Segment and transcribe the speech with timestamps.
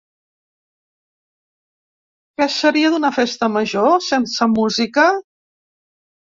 [2.39, 5.07] Què seria d’una festa major sense música?